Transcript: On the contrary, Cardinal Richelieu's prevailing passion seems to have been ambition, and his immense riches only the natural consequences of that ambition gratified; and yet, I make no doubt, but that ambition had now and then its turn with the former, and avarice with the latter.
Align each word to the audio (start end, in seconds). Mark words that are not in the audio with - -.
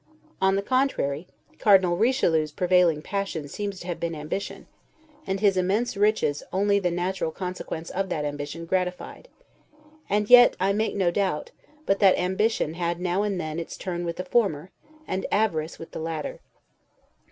On 0.41 0.55
the 0.55 0.63
contrary, 0.63 1.27
Cardinal 1.59 1.95
Richelieu's 1.95 2.49
prevailing 2.51 3.03
passion 3.03 3.47
seems 3.47 3.79
to 3.79 3.85
have 3.85 3.99
been 3.99 4.15
ambition, 4.15 4.65
and 5.27 5.39
his 5.39 5.57
immense 5.57 5.95
riches 5.95 6.41
only 6.51 6.79
the 6.79 6.89
natural 6.89 7.29
consequences 7.29 7.95
of 7.95 8.09
that 8.09 8.25
ambition 8.25 8.65
gratified; 8.65 9.27
and 10.09 10.27
yet, 10.27 10.55
I 10.59 10.73
make 10.73 10.95
no 10.95 11.11
doubt, 11.11 11.51
but 11.85 11.99
that 11.99 12.17
ambition 12.17 12.73
had 12.73 12.99
now 12.99 13.21
and 13.21 13.39
then 13.39 13.59
its 13.59 13.77
turn 13.77 14.03
with 14.03 14.15
the 14.15 14.25
former, 14.25 14.71
and 15.07 15.27
avarice 15.31 15.77
with 15.77 15.91
the 15.91 15.99
latter. 15.99 16.39